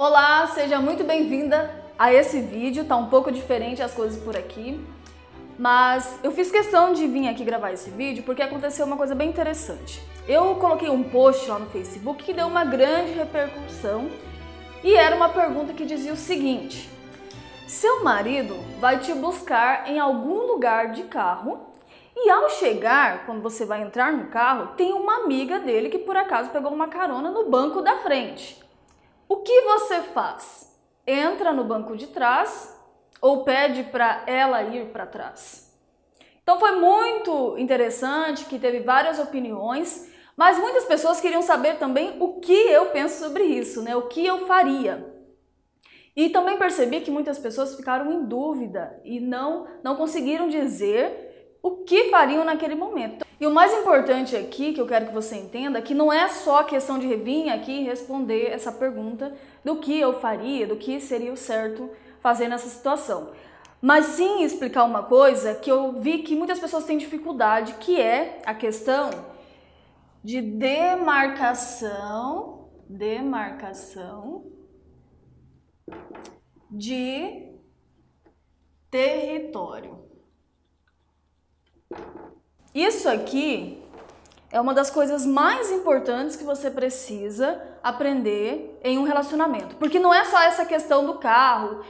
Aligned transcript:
Olá, 0.00 0.46
seja 0.46 0.80
muito 0.80 1.02
bem-vinda 1.02 1.74
a 1.98 2.12
esse 2.12 2.40
vídeo. 2.40 2.84
Tá 2.84 2.94
um 2.94 3.08
pouco 3.08 3.32
diferente 3.32 3.82
as 3.82 3.92
coisas 3.92 4.22
por 4.22 4.36
aqui, 4.36 4.80
mas 5.58 6.20
eu 6.22 6.30
fiz 6.30 6.52
questão 6.52 6.92
de 6.92 7.04
vir 7.08 7.26
aqui 7.26 7.42
gravar 7.42 7.72
esse 7.72 7.90
vídeo 7.90 8.22
porque 8.22 8.40
aconteceu 8.40 8.86
uma 8.86 8.96
coisa 8.96 9.12
bem 9.12 9.28
interessante. 9.28 10.00
Eu 10.28 10.54
coloquei 10.54 10.88
um 10.88 11.02
post 11.02 11.48
lá 11.48 11.58
no 11.58 11.66
Facebook 11.66 12.22
que 12.22 12.32
deu 12.32 12.46
uma 12.46 12.64
grande 12.64 13.10
repercussão 13.10 14.08
e 14.84 14.94
era 14.94 15.16
uma 15.16 15.30
pergunta 15.30 15.72
que 15.72 15.84
dizia 15.84 16.12
o 16.12 16.16
seguinte: 16.16 16.88
Seu 17.66 18.04
marido 18.04 18.54
vai 18.78 19.00
te 19.00 19.12
buscar 19.12 19.90
em 19.90 19.98
algum 19.98 20.46
lugar 20.46 20.92
de 20.92 21.02
carro 21.02 21.72
e 22.16 22.30
ao 22.30 22.48
chegar, 22.50 23.26
quando 23.26 23.42
você 23.42 23.64
vai 23.64 23.82
entrar 23.82 24.12
no 24.12 24.28
carro, 24.28 24.76
tem 24.76 24.92
uma 24.92 25.24
amiga 25.24 25.58
dele 25.58 25.88
que 25.88 25.98
por 25.98 26.16
acaso 26.16 26.50
pegou 26.50 26.72
uma 26.72 26.86
carona 26.86 27.32
no 27.32 27.50
banco 27.50 27.82
da 27.82 27.96
frente. 27.96 28.67
O 29.28 29.36
que 29.42 29.60
você 29.60 30.00
faz? 30.00 30.74
Entra 31.06 31.52
no 31.52 31.64
banco 31.64 31.94
de 31.94 32.06
trás 32.06 32.74
ou 33.20 33.44
pede 33.44 33.82
para 33.84 34.24
ela 34.26 34.62
ir 34.62 34.86
para 34.86 35.04
trás? 35.04 35.70
Então 36.42 36.58
foi 36.58 36.76
muito 36.76 37.58
interessante, 37.58 38.46
que 38.46 38.58
teve 38.58 38.80
várias 38.80 39.18
opiniões, 39.18 40.10
mas 40.34 40.58
muitas 40.58 40.86
pessoas 40.86 41.20
queriam 41.20 41.42
saber 41.42 41.76
também 41.76 42.16
o 42.20 42.40
que 42.40 42.52
eu 42.52 42.86
penso 42.86 43.22
sobre 43.22 43.44
isso, 43.44 43.82
né? 43.82 43.94
O 43.94 44.08
que 44.08 44.24
eu 44.24 44.46
faria. 44.46 45.14
E 46.16 46.30
também 46.30 46.56
percebi 46.56 47.02
que 47.02 47.10
muitas 47.10 47.38
pessoas 47.38 47.76
ficaram 47.76 48.10
em 48.10 48.24
dúvida 48.24 48.98
e 49.04 49.20
não 49.20 49.66
não 49.84 49.94
conseguiram 49.94 50.48
dizer 50.48 51.27
o 51.62 51.84
que 51.84 52.10
fariam 52.10 52.44
naquele 52.44 52.74
momento. 52.74 53.24
E 53.40 53.46
o 53.46 53.50
mais 53.52 53.72
importante 53.72 54.36
aqui, 54.36 54.72
que 54.72 54.80
eu 54.80 54.86
quero 54.86 55.06
que 55.06 55.14
você 55.14 55.36
entenda, 55.36 55.80
que 55.80 55.94
não 55.94 56.12
é 56.12 56.28
só 56.28 56.64
questão 56.64 56.98
de 56.98 57.14
vir 57.16 57.50
aqui 57.50 57.82
responder 57.82 58.50
essa 58.50 58.72
pergunta 58.72 59.32
do 59.64 59.76
que 59.76 59.98
eu 59.98 60.20
faria, 60.20 60.66
do 60.66 60.76
que 60.76 61.00
seria 61.00 61.32
o 61.32 61.36
certo 61.36 61.88
fazer 62.20 62.48
nessa 62.48 62.68
situação. 62.68 63.30
Mas 63.80 64.06
sim 64.06 64.42
explicar 64.42 64.82
uma 64.84 65.04
coisa 65.04 65.54
que 65.54 65.70
eu 65.70 66.00
vi 66.00 66.18
que 66.24 66.34
muitas 66.34 66.58
pessoas 66.58 66.84
têm 66.84 66.98
dificuldade, 66.98 67.74
que 67.74 68.00
é 68.00 68.42
a 68.44 68.52
questão 68.54 69.10
de 70.22 70.40
demarcação, 70.42 71.78
demarcação 72.88 74.46
de 76.68 77.56
território. 78.90 80.07
Isso 82.74 83.08
aqui 83.08 83.82
é 84.52 84.60
uma 84.60 84.72
das 84.72 84.90
coisas 84.90 85.26
mais 85.26 85.70
importantes 85.70 86.36
que 86.36 86.44
você 86.44 86.70
precisa 86.70 87.60
aprender 87.82 88.78
em 88.84 88.98
um 88.98 89.02
relacionamento. 89.02 89.76
Porque 89.76 89.98
não 89.98 90.12
é 90.12 90.24
só 90.24 90.40
essa 90.42 90.64
questão 90.64 91.04
do 91.04 91.14
carro, 91.14 91.82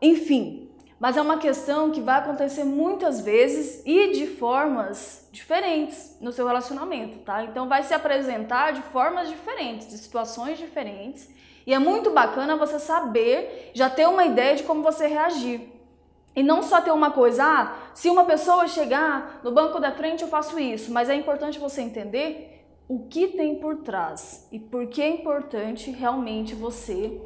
enfim, 0.00 0.70
mas 0.98 1.16
é 1.16 1.22
uma 1.22 1.38
questão 1.38 1.90
que 1.90 2.00
vai 2.00 2.18
acontecer 2.18 2.64
muitas 2.64 3.20
vezes 3.20 3.82
e 3.84 4.12
de 4.12 4.26
formas 4.26 5.28
diferentes 5.30 6.16
no 6.20 6.32
seu 6.32 6.46
relacionamento, 6.46 7.18
tá? 7.18 7.44
Então 7.44 7.68
vai 7.68 7.82
se 7.82 7.94
apresentar 7.94 8.72
de 8.72 8.82
formas 8.82 9.28
diferentes, 9.28 9.88
de 9.88 9.98
situações 9.98 10.58
diferentes, 10.58 11.28
e 11.66 11.72
é 11.72 11.78
muito 11.78 12.10
bacana 12.10 12.56
você 12.56 12.78
saber, 12.78 13.70
já 13.74 13.88
ter 13.88 14.08
uma 14.08 14.24
ideia 14.24 14.56
de 14.56 14.64
como 14.64 14.82
você 14.82 15.06
reagir. 15.06 15.72
E 16.34 16.42
não 16.42 16.62
só 16.62 16.80
ter 16.80 16.90
uma 16.90 17.10
coisa, 17.10 17.44
ah, 17.44 17.76
se 17.94 18.08
uma 18.08 18.24
pessoa 18.24 18.66
chegar 18.66 19.40
no 19.44 19.52
banco 19.52 19.78
da 19.78 19.92
frente 19.92 20.22
eu 20.22 20.28
faço 20.28 20.58
isso, 20.58 20.92
mas 20.92 21.10
é 21.10 21.14
importante 21.14 21.58
você 21.58 21.82
entender 21.82 22.66
o 22.88 23.06
que 23.06 23.28
tem 23.28 23.56
por 23.56 23.76
trás 23.78 24.48
e 24.50 24.58
por 24.58 24.86
que 24.86 25.02
é 25.02 25.08
importante 25.08 25.90
realmente 25.90 26.54
você 26.54 27.20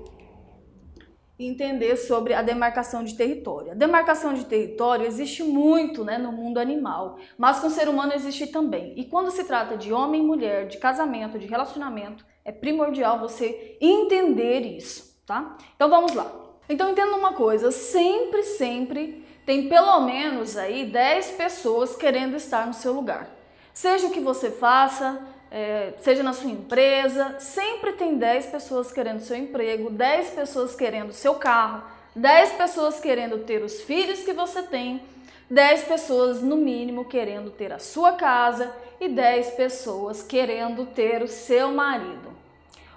entender 1.38 1.96
sobre 1.96 2.32
a 2.32 2.42
demarcação 2.42 3.04
de 3.04 3.14
território. 3.14 3.72
A 3.72 3.74
demarcação 3.74 4.32
de 4.32 4.44
território 4.44 5.06
existe 5.06 5.42
muito 5.42 6.04
né, 6.04 6.16
no 6.18 6.32
mundo 6.32 6.58
animal, 6.58 7.18
mas 7.36 7.60
com 7.60 7.66
o 7.66 7.70
ser 7.70 7.88
humano 7.88 8.12
existe 8.14 8.46
também. 8.46 8.94
E 8.96 9.04
quando 9.04 9.30
se 9.30 9.44
trata 9.44 9.76
de 9.76 9.92
homem 9.92 10.22
e 10.22 10.26
mulher, 10.26 10.66
de 10.66 10.78
casamento, 10.78 11.38
de 11.38 11.46
relacionamento, 11.46 12.24
é 12.44 12.52
primordial 12.52 13.18
você 13.18 13.76
entender 13.80 14.60
isso, 14.60 15.20
tá? 15.26 15.56
Então 15.74 15.90
vamos 15.90 16.14
lá. 16.14 16.45
Então 16.68 16.90
entenda 16.90 17.14
uma 17.14 17.32
coisa, 17.32 17.70
sempre, 17.70 18.42
sempre 18.42 19.24
tem 19.46 19.68
pelo 19.68 20.00
menos 20.00 20.56
aí 20.56 20.84
10 20.84 21.32
pessoas 21.32 21.94
querendo 21.94 22.36
estar 22.36 22.66
no 22.66 22.74
seu 22.74 22.92
lugar. 22.92 23.28
Seja 23.72 24.08
o 24.08 24.10
que 24.10 24.18
você 24.18 24.50
faça, 24.50 25.20
é, 25.50 25.92
seja 26.00 26.22
na 26.22 26.32
sua 26.32 26.50
empresa, 26.50 27.36
sempre 27.38 27.92
tem 27.92 28.16
10 28.16 28.46
pessoas 28.46 28.90
querendo 28.90 29.20
seu 29.20 29.36
emprego, 29.36 29.90
10 29.90 30.30
pessoas 30.30 30.74
querendo 30.74 31.12
seu 31.12 31.36
carro, 31.36 31.82
10 32.16 32.54
pessoas 32.54 32.98
querendo 32.98 33.38
ter 33.44 33.62
os 33.62 33.82
filhos 33.82 34.20
que 34.20 34.32
você 34.32 34.62
tem, 34.62 35.02
10 35.48 35.84
pessoas 35.84 36.42
no 36.42 36.56
mínimo 36.56 37.04
querendo 37.04 37.50
ter 37.50 37.72
a 37.72 37.78
sua 37.78 38.12
casa 38.12 38.74
e 39.00 39.08
10 39.08 39.50
pessoas 39.50 40.22
querendo 40.22 40.86
ter 40.86 41.22
o 41.22 41.28
seu 41.28 41.70
marido. 41.70 42.35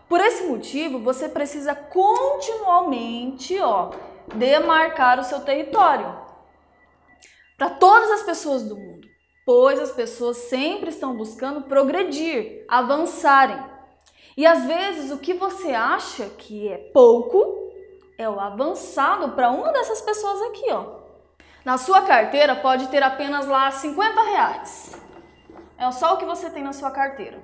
Por 0.09 0.19
esse 0.19 0.43
motivo, 0.47 0.97
você 0.97 1.29
precisa 1.29 1.75
continuamente, 1.75 3.59
ó, 3.59 3.91
demarcar 4.33 5.19
o 5.19 5.23
seu 5.23 5.41
território 5.41 6.17
para 7.55 7.69
todas 7.69 8.09
as 8.09 8.23
pessoas 8.23 8.63
do 8.63 8.75
mundo, 8.75 9.07
pois 9.45 9.79
as 9.79 9.91
pessoas 9.91 10.37
sempre 10.37 10.89
estão 10.89 11.15
buscando 11.15 11.61
progredir, 11.61 12.65
avançarem. 12.67 13.63
E 14.35 14.47
às 14.47 14.65
vezes 14.65 15.11
o 15.11 15.19
que 15.19 15.33
você 15.33 15.73
acha 15.73 16.25
que 16.25 16.67
é 16.67 16.77
pouco 16.91 17.71
é 18.17 18.27
o 18.27 18.39
avançado 18.39 19.33
para 19.33 19.51
uma 19.51 19.71
dessas 19.71 20.01
pessoas 20.01 20.41
aqui, 20.49 20.71
ó. 20.71 20.99
Na 21.63 21.77
sua 21.77 22.01
carteira 22.01 22.55
pode 22.55 22.87
ter 22.87 23.03
apenas 23.03 23.45
lá 23.45 23.69
50 23.69 24.21
reais. 24.23 24.99
É 25.77 25.91
só 25.91 26.15
o 26.15 26.17
que 26.17 26.25
você 26.25 26.49
tem 26.49 26.63
na 26.63 26.73
sua 26.73 26.89
carteira. 26.89 27.43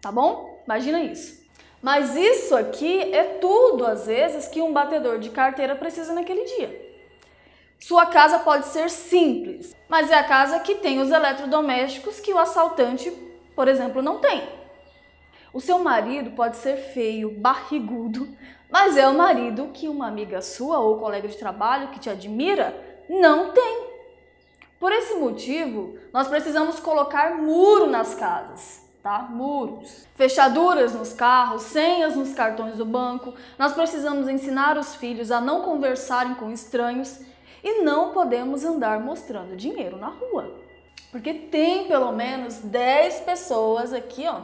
Tá 0.00 0.10
bom? 0.10 0.62
Imagina 0.64 1.02
isso. 1.02 1.45
Mas 1.82 2.16
isso 2.16 2.56
aqui 2.56 3.14
é 3.14 3.24
tudo, 3.40 3.86
às 3.86 4.06
vezes, 4.06 4.48
que 4.48 4.62
um 4.62 4.72
batedor 4.72 5.18
de 5.18 5.30
carteira 5.30 5.76
precisa 5.76 6.12
naquele 6.12 6.44
dia. 6.44 6.86
Sua 7.78 8.06
casa 8.06 8.38
pode 8.38 8.66
ser 8.66 8.88
simples, 8.88 9.74
mas 9.88 10.10
é 10.10 10.14
a 10.14 10.24
casa 10.24 10.60
que 10.60 10.76
tem 10.76 11.00
os 11.00 11.10
eletrodomésticos 11.10 12.18
que 12.18 12.32
o 12.32 12.38
assaltante, 12.38 13.10
por 13.54 13.68
exemplo, 13.68 14.00
não 14.00 14.18
tem. 14.18 14.48
O 15.52 15.60
seu 15.60 15.78
marido 15.78 16.30
pode 16.30 16.56
ser 16.56 16.76
feio, 16.76 17.30
barrigudo, 17.30 18.28
mas 18.70 18.96
é 18.96 19.06
o 19.06 19.14
marido 19.14 19.70
que 19.72 19.88
uma 19.88 20.08
amiga 20.08 20.40
sua 20.40 20.78
ou 20.78 20.98
colega 20.98 21.28
de 21.28 21.36
trabalho 21.36 21.88
que 21.88 22.00
te 22.00 22.10
admira 22.10 22.74
não 23.08 23.52
tem. 23.52 23.86
Por 24.80 24.92
esse 24.92 25.14
motivo, 25.14 25.98
nós 26.12 26.26
precisamos 26.28 26.80
colocar 26.80 27.36
muro 27.36 27.86
nas 27.86 28.14
casas 28.14 28.85
tá? 29.06 29.22
Muros, 29.30 30.04
fechaduras 30.16 30.92
nos 30.92 31.12
carros, 31.12 31.62
senhas 31.62 32.16
nos 32.16 32.34
cartões 32.34 32.76
do 32.76 32.84
banco. 32.84 33.34
Nós 33.56 33.72
precisamos 33.72 34.28
ensinar 34.28 34.76
os 34.76 34.96
filhos 34.96 35.30
a 35.30 35.40
não 35.40 35.62
conversarem 35.62 36.34
com 36.34 36.50
estranhos 36.50 37.20
e 37.62 37.82
não 37.82 38.12
podemos 38.12 38.64
andar 38.64 38.98
mostrando 38.98 39.54
dinheiro 39.54 39.96
na 39.96 40.08
rua. 40.08 40.52
Porque 41.12 41.32
tem 41.32 41.86
pelo 41.86 42.10
menos 42.10 42.56
10 42.58 43.20
pessoas 43.20 43.92
aqui, 43.92 44.26
ó, 44.26 44.40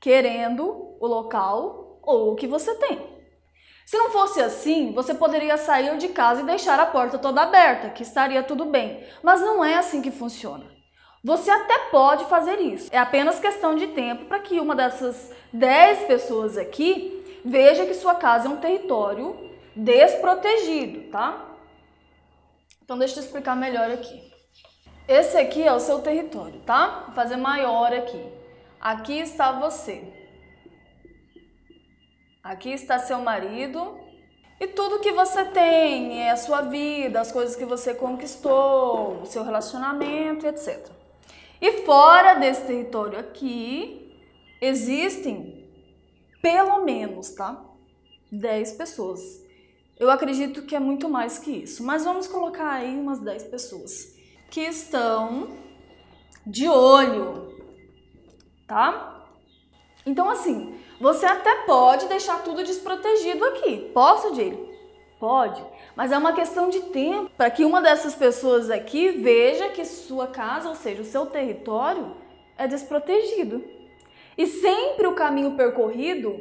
querendo 0.00 0.96
o 0.98 1.06
local 1.06 2.00
ou 2.02 2.32
o 2.32 2.34
que 2.34 2.48
você 2.48 2.74
tem. 2.74 3.14
Se 3.86 3.96
não 3.96 4.10
fosse 4.10 4.40
assim, 4.40 4.92
você 4.92 5.14
poderia 5.14 5.56
sair 5.56 5.96
de 5.98 6.08
casa 6.08 6.40
e 6.40 6.46
deixar 6.46 6.80
a 6.80 6.86
porta 6.86 7.16
toda 7.16 7.42
aberta, 7.42 7.90
que 7.90 8.02
estaria 8.02 8.42
tudo 8.42 8.64
bem. 8.64 9.06
Mas 9.22 9.40
não 9.40 9.64
é 9.64 9.76
assim 9.76 10.02
que 10.02 10.10
funciona. 10.10 10.73
Você 11.24 11.50
até 11.50 11.78
pode 11.90 12.26
fazer 12.26 12.60
isso. 12.60 12.90
É 12.92 12.98
apenas 12.98 13.40
questão 13.40 13.74
de 13.74 13.86
tempo 13.88 14.26
para 14.26 14.40
que 14.40 14.60
uma 14.60 14.76
dessas 14.76 15.32
10 15.54 16.06
pessoas 16.06 16.58
aqui 16.58 17.40
veja 17.42 17.86
que 17.86 17.94
sua 17.94 18.14
casa 18.14 18.46
é 18.46 18.50
um 18.50 18.58
território 18.58 19.34
desprotegido, 19.74 21.10
tá? 21.10 21.42
Então 22.82 22.98
deixa 22.98 23.18
eu 23.18 23.24
explicar 23.24 23.56
melhor 23.56 23.90
aqui. 23.90 24.32
Esse 25.08 25.38
aqui 25.38 25.62
é 25.62 25.72
o 25.72 25.80
seu 25.80 26.00
território, 26.02 26.60
tá? 26.60 27.04
Vou 27.06 27.14
fazer 27.14 27.36
maior 27.36 27.90
aqui. 27.90 28.22
Aqui 28.78 29.18
está 29.18 29.50
você. 29.50 30.04
Aqui 32.42 32.68
está 32.68 32.98
seu 32.98 33.20
marido 33.20 33.98
e 34.60 34.66
tudo 34.66 35.00
que 35.00 35.12
você 35.12 35.42
tem, 35.46 36.22
é 36.22 36.30
a 36.30 36.36
sua 36.36 36.60
vida, 36.60 37.18
as 37.18 37.32
coisas 37.32 37.56
que 37.56 37.64
você 37.64 37.94
conquistou, 37.94 39.22
o 39.22 39.26
seu 39.26 39.42
relacionamento, 39.42 40.46
etc. 40.46 41.03
E 41.64 41.80
fora 41.86 42.34
desse 42.34 42.66
território 42.66 43.18
aqui, 43.18 44.14
existem 44.60 45.66
pelo 46.42 46.84
menos, 46.84 47.30
tá? 47.30 47.58
10 48.30 48.72
pessoas. 48.72 49.42
Eu 49.98 50.10
acredito 50.10 50.66
que 50.66 50.76
é 50.76 50.78
muito 50.78 51.08
mais 51.08 51.38
que 51.38 51.50
isso, 51.50 51.82
mas 51.82 52.04
vamos 52.04 52.26
colocar 52.26 52.70
aí 52.70 52.94
umas 52.94 53.18
10 53.18 53.44
pessoas 53.44 54.14
que 54.50 54.60
estão 54.60 55.56
de 56.46 56.68
olho, 56.68 57.56
tá? 58.68 59.24
Então, 60.04 60.28
assim, 60.28 60.78
Você 61.00 61.26
até 61.26 61.66
pode 61.66 62.06
deixar 62.06 62.42
tudo 62.44 62.62
desprotegido 62.62 63.44
aqui. 63.44 63.90
Posso, 63.92 64.34
Jay? 64.34 64.56
Pode. 65.18 65.62
Mas 65.96 66.10
é 66.10 66.18
uma 66.18 66.32
questão 66.32 66.68
de 66.68 66.80
tempo 66.80 67.30
para 67.36 67.50
que 67.50 67.64
uma 67.64 67.80
dessas 67.80 68.14
pessoas 68.14 68.70
aqui 68.70 69.10
veja 69.10 69.68
que 69.68 69.84
sua 69.84 70.26
casa, 70.26 70.68
ou 70.68 70.74
seja, 70.74 71.02
o 71.02 71.04
seu 71.04 71.26
território, 71.26 72.16
é 72.58 72.66
desprotegido. 72.66 73.64
E 74.36 74.46
sempre 74.46 75.06
o 75.06 75.14
caminho 75.14 75.56
percorrido 75.56 76.40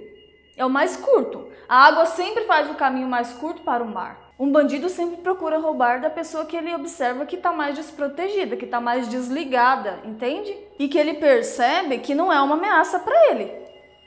é 0.57 0.65
o 0.65 0.69
mais 0.69 0.97
curto. 0.97 1.47
A 1.69 1.85
água 1.85 2.05
sempre 2.05 2.45
faz 2.45 2.69
o 2.69 2.75
caminho 2.75 3.07
mais 3.07 3.33
curto 3.33 3.61
para 3.61 3.83
o 3.83 3.87
mar. 3.87 4.33
Um 4.39 4.51
bandido 4.51 4.89
sempre 4.89 5.17
procura 5.17 5.59
roubar 5.59 6.01
da 6.01 6.09
pessoa 6.09 6.45
que 6.45 6.57
ele 6.57 6.73
observa 6.73 7.25
que 7.25 7.35
está 7.35 7.51
mais 7.51 7.75
desprotegida, 7.75 8.57
que 8.57 8.65
está 8.65 8.81
mais 8.81 9.07
desligada, 9.07 9.99
entende? 10.03 10.57
E 10.79 10.87
que 10.87 10.97
ele 10.97 11.13
percebe 11.13 11.99
que 11.99 12.15
não 12.15 12.33
é 12.33 12.41
uma 12.41 12.55
ameaça 12.55 12.99
para 12.99 13.31
ele, 13.31 13.51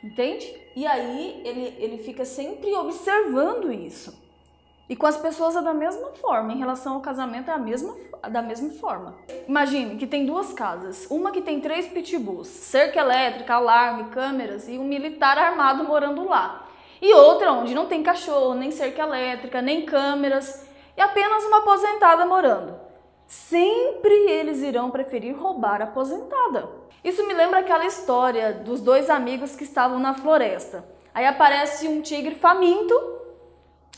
entende? 0.03 0.53
E 0.75 0.85
aí 0.85 1.41
ele, 1.45 1.77
ele 1.79 1.99
fica 1.99 2.25
sempre 2.25 2.75
observando 2.75 3.73
isso. 3.73 4.26
E 4.89 4.95
com 4.95 5.07
as 5.07 5.17
pessoas 5.17 5.57
é 5.57 5.63
da 5.63 5.75
mesma 5.75 6.11
forma, 6.13 6.53
em 6.53 6.59
relação 6.59 6.95
ao 6.95 7.01
casamento 7.01 7.51
é 7.51 7.55
a 7.55 7.59
mesma, 7.59 7.97
da 8.31 8.41
mesma 8.41 8.71
forma. 8.71 9.17
Imagine 9.49 9.97
que 9.97 10.07
tem 10.07 10.25
duas 10.25 10.53
casas, 10.53 11.09
uma 11.11 11.33
que 11.33 11.43
tem 11.43 11.61
três 11.61 11.89
pitbulls, 11.89 12.47
cerca 12.47 13.01
elétrica, 13.01 13.55
alarme, 13.55 14.11
câmeras 14.11 14.69
e 14.69 14.79
um 14.79 14.85
militar 14.85 15.39
armado 15.39 15.83
morando 15.83 16.29
lá. 16.29 16.69
E 17.03 17.13
outra 17.15 17.53
onde 17.53 17.75
não 17.75 17.87
tem 17.87 18.03
cachorro, 18.03 18.55
nem 18.55 18.71
cerca 18.71 19.03
elétrica, 19.03 19.61
nem 19.61 19.85
câmeras 19.85 20.65
e 20.97 21.01
apenas 21.01 21.45
uma 21.45 21.59
aposentada 21.59 22.25
morando. 22.25 22.75
Sempre 23.27 24.15
eles 24.31 24.63
irão 24.63 24.91
preferir 24.91 25.37
roubar 25.37 25.83
a 25.83 25.85
aposentada. 25.85 26.69
Isso 27.03 27.27
me 27.27 27.35
lembra 27.35 27.59
aquela 27.59 27.85
história 27.85 28.53
dos 28.53 28.81
dois 28.81 29.11
amigos 29.11 29.57
que 29.57 29.65
estavam 29.65 29.99
na 29.99 30.15
floresta. 30.15 30.85
Aí 31.13 31.27
aparece 31.27 31.89
um 31.89 32.01
tigre 32.01 32.37
faminto 32.37 32.95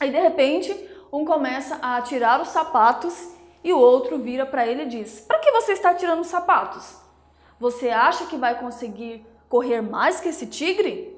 Aí 0.01 0.11
de 0.11 0.19
repente, 0.19 0.73
um 1.13 1.25
começa 1.25 1.79
a 1.83 2.01
tirar 2.03 2.41
os 2.41 2.49
sapatos 2.49 3.33
e 3.65 3.73
o 3.73 3.79
outro 3.79 4.19
vira 4.19 4.47
para 4.47 4.67
ele 4.67 4.83
e 4.83 4.89
diz: 4.89 5.21
Para 5.21 5.39
que 5.39 5.51
você 5.51 5.73
está 5.73 5.95
tirando 5.95 6.21
os 6.21 6.29
sapatos? 6.29 6.97
Você 7.59 7.91
acha 7.91 8.27
que 8.27 8.37
vai 8.37 8.59
conseguir 8.59 9.27
correr 9.49 9.81
mais 9.81 10.21
que 10.21 10.29
esse 10.29 10.47
tigre? 10.47 11.17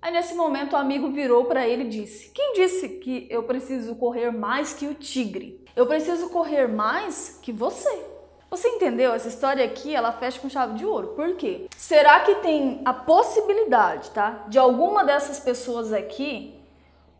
Aí 0.00 0.12
nesse 0.12 0.34
momento 0.34 0.74
o 0.74 0.76
amigo 0.76 1.10
virou 1.10 1.46
para 1.46 1.66
ele 1.66 1.84
e 1.84 1.88
disse: 1.88 2.30
Quem 2.30 2.52
disse 2.52 2.88
que 3.00 3.26
eu 3.30 3.42
preciso 3.42 3.96
correr 3.96 4.30
mais 4.30 4.72
que 4.72 4.86
o 4.86 4.94
tigre? 4.94 5.64
Eu 5.74 5.86
preciso 5.86 6.30
correr 6.30 6.68
mais 6.68 7.38
que 7.42 7.52
você. 7.52 8.04
Você 8.48 8.68
entendeu? 8.68 9.12
Essa 9.12 9.28
história 9.28 9.64
aqui, 9.64 9.94
ela 9.94 10.12
fecha 10.12 10.40
com 10.40 10.48
chave 10.48 10.74
de 10.74 10.86
ouro. 10.86 11.08
Por 11.08 11.34
quê? 11.34 11.66
Será 11.76 12.20
que 12.20 12.36
tem 12.36 12.80
a 12.84 12.94
possibilidade, 12.94 14.10
tá? 14.10 14.44
De 14.46 14.58
alguma 14.58 15.04
dessas 15.04 15.40
pessoas 15.40 15.92
aqui 15.92 16.54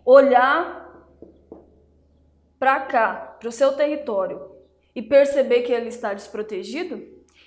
olhar 0.06 0.87
para 2.61 2.81
cá, 2.81 3.37
para 3.41 3.49
o 3.49 3.53
seu 3.53 3.73
território 3.73 4.41
e 4.94 5.03
perceber 5.03 5.62
que 5.62 5.73
ele 5.73 5.88
está 5.88 6.14
desprotegido 6.14 7.03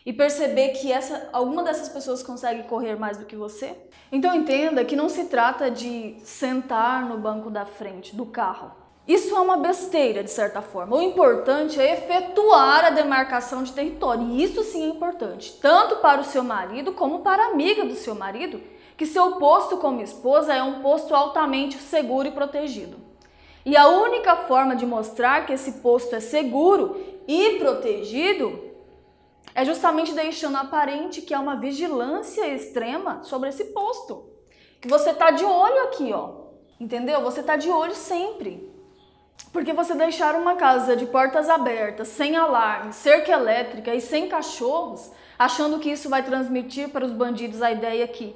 e 0.05 0.11
perceber 0.11 0.69
que 0.69 0.91
essa 0.91 1.29
alguma 1.31 1.63
dessas 1.63 1.87
pessoas 1.89 2.21
consegue 2.21 2.63
correr 2.63 2.95
mais 2.95 3.17
do 3.17 3.25
que 3.25 3.35
você. 3.35 3.75
Então 4.11 4.35
entenda 4.35 4.83
que 4.83 4.95
não 4.95 5.07
se 5.07 5.25
trata 5.25 5.71
de 5.71 6.17
sentar 6.23 7.07
no 7.07 7.17
banco 7.17 7.49
da 7.49 7.65
frente 7.65 8.15
do 8.15 8.25
carro. 8.25 8.71
Isso 9.07 9.35
é 9.35 9.39
uma 9.39 9.57
besteira 9.57 10.23
de 10.23 10.29
certa 10.29 10.61
forma. 10.61 10.95
O 10.95 11.01
importante 11.01 11.79
é 11.79 11.93
efetuar 11.93 12.85
a 12.85 12.89
demarcação 12.91 13.63
de 13.63 13.71
território. 13.71 14.23
E 14.27 14.43
isso 14.43 14.63
sim 14.63 14.83
é 14.83 14.87
importante, 14.87 15.57
tanto 15.59 15.95
para 15.95 16.21
o 16.21 16.25
seu 16.25 16.43
marido 16.43 16.91
como 16.91 17.21
para 17.21 17.45
a 17.45 17.47
amiga 17.47 17.85
do 17.85 17.95
seu 17.95 18.13
marido 18.13 18.61
que 18.99 19.05
seu 19.05 19.37
posto 19.37 19.77
como 19.77 20.01
esposa 20.01 20.53
é 20.53 20.61
um 20.61 20.81
posto 20.81 21.15
altamente 21.15 21.77
seguro 21.77 22.27
e 22.27 22.31
protegido. 22.31 22.97
E 23.65 23.77
a 23.77 23.87
única 23.87 24.35
forma 24.35 24.75
de 24.75 24.85
mostrar 24.85 25.45
que 25.45 25.53
esse 25.53 25.79
posto 25.79 26.17
é 26.17 26.19
seguro 26.19 27.01
e 27.25 27.51
protegido 27.59 28.61
é 29.55 29.63
justamente 29.63 30.11
deixando 30.11 30.57
aparente 30.57 31.21
que 31.21 31.33
há 31.33 31.39
uma 31.39 31.55
vigilância 31.55 32.45
extrema 32.53 33.23
sobre 33.23 33.47
esse 33.47 33.63
posto. 33.67 34.33
Que 34.81 34.89
você 34.89 35.13
tá 35.13 35.31
de 35.31 35.45
olho 35.45 35.83
aqui, 35.83 36.11
ó. 36.11 36.31
Entendeu? 36.77 37.21
Você 37.21 37.41
tá 37.41 37.55
de 37.55 37.69
olho 37.69 37.95
sempre. 37.95 38.69
Porque 39.53 39.71
você 39.71 39.95
deixar 39.95 40.35
uma 40.35 40.55
casa 40.57 40.93
de 40.97 41.05
portas 41.05 41.47
abertas, 41.47 42.09
sem 42.09 42.35
alarme, 42.35 42.91
cerca 42.91 43.31
elétrica 43.31 43.95
e 43.95 44.01
sem 44.01 44.27
cachorros, 44.27 45.09
achando 45.37 45.79
que 45.79 45.89
isso 45.89 46.09
vai 46.09 46.21
transmitir 46.21 46.89
para 46.89 47.05
os 47.05 47.13
bandidos 47.13 47.61
a 47.61 47.71
ideia 47.71 48.05
que 48.05 48.35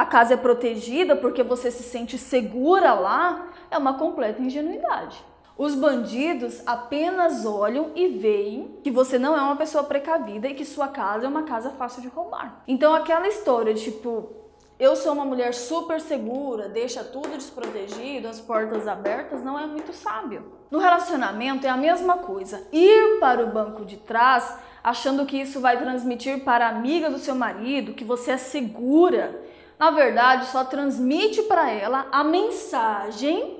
a 0.00 0.06
casa 0.06 0.32
é 0.32 0.36
protegida 0.38 1.14
porque 1.14 1.42
você 1.42 1.70
se 1.70 1.82
sente 1.82 2.16
segura 2.16 2.94
lá, 2.94 3.48
é 3.70 3.76
uma 3.76 3.98
completa 3.98 4.40
ingenuidade. 4.40 5.22
Os 5.58 5.74
bandidos 5.74 6.62
apenas 6.66 7.44
olham 7.44 7.90
e 7.94 8.08
veem 8.08 8.78
que 8.82 8.90
você 8.90 9.18
não 9.18 9.36
é 9.36 9.42
uma 9.42 9.56
pessoa 9.56 9.84
precavida 9.84 10.48
e 10.48 10.54
que 10.54 10.64
sua 10.64 10.88
casa 10.88 11.26
é 11.26 11.28
uma 11.28 11.42
casa 11.42 11.68
fácil 11.72 12.00
de 12.00 12.08
roubar. 12.08 12.62
Então 12.66 12.94
aquela 12.94 13.28
história 13.28 13.74
tipo, 13.74 14.32
eu 14.78 14.96
sou 14.96 15.12
uma 15.12 15.26
mulher 15.26 15.52
super 15.52 16.00
segura, 16.00 16.66
deixa 16.66 17.04
tudo 17.04 17.36
desprotegido, 17.36 18.26
as 18.26 18.40
portas 18.40 18.88
abertas, 18.88 19.44
não 19.44 19.58
é 19.58 19.66
muito 19.66 19.92
sábio. 19.92 20.50
No 20.70 20.78
relacionamento 20.78 21.66
é 21.66 21.68
a 21.68 21.76
mesma 21.76 22.16
coisa. 22.16 22.66
Ir 22.72 23.20
para 23.20 23.44
o 23.44 23.48
banco 23.48 23.84
de 23.84 23.98
trás 23.98 24.56
achando 24.82 25.26
que 25.26 25.36
isso 25.36 25.60
vai 25.60 25.76
transmitir 25.78 26.42
para 26.42 26.68
a 26.68 26.70
amiga 26.70 27.10
do 27.10 27.18
seu 27.18 27.34
marido 27.34 27.92
que 27.92 28.02
você 28.02 28.30
é 28.30 28.38
segura 28.38 29.49
na 29.80 29.90
verdade, 29.90 30.48
só 30.48 30.62
transmite 30.62 31.42
para 31.44 31.70
ela 31.70 32.06
a 32.12 32.22
mensagem 32.22 33.58